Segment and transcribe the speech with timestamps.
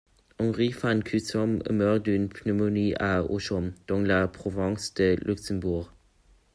[0.39, 5.93] Henri Van Cutsem meurt d'une pneumonie à Ochamps, dans la province de Luxembourg.